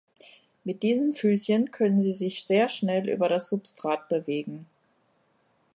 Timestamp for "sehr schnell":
2.45-3.07